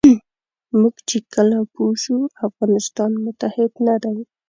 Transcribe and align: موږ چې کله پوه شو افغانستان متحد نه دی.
موږ 0.79 0.95
چې 1.09 1.17
کله 1.33 1.57
پوه 1.73 1.93
شو 2.03 2.17
افغانستان 2.47 3.11
متحد 3.25 3.71
نه 3.87 3.95
دی. 4.03 4.17